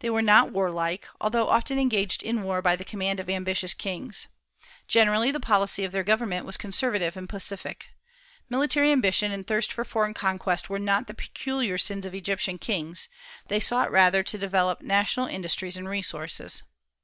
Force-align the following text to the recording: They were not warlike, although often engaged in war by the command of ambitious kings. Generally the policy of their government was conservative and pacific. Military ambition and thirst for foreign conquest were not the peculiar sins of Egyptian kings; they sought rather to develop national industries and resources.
They 0.00 0.10
were 0.10 0.22
not 0.22 0.50
warlike, 0.50 1.06
although 1.20 1.46
often 1.48 1.78
engaged 1.78 2.20
in 2.24 2.42
war 2.42 2.60
by 2.60 2.74
the 2.74 2.84
command 2.84 3.20
of 3.20 3.30
ambitious 3.30 3.74
kings. 3.74 4.26
Generally 4.88 5.30
the 5.30 5.38
policy 5.38 5.84
of 5.84 5.92
their 5.92 6.02
government 6.02 6.44
was 6.44 6.56
conservative 6.56 7.16
and 7.16 7.28
pacific. 7.28 7.86
Military 8.48 8.90
ambition 8.90 9.30
and 9.30 9.46
thirst 9.46 9.72
for 9.72 9.84
foreign 9.84 10.14
conquest 10.14 10.68
were 10.68 10.80
not 10.80 11.06
the 11.06 11.14
peculiar 11.14 11.78
sins 11.78 12.04
of 12.04 12.12
Egyptian 12.12 12.58
kings; 12.58 13.08
they 13.46 13.60
sought 13.60 13.92
rather 13.92 14.24
to 14.24 14.36
develop 14.36 14.80
national 14.80 15.28
industries 15.28 15.76
and 15.76 15.88
resources. 15.88 16.64